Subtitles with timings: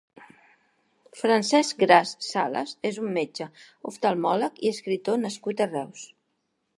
[1.17, 3.47] Francesc Gras Salas és un metge
[3.91, 6.07] oftalmòleg i escriptor nascut a Reus.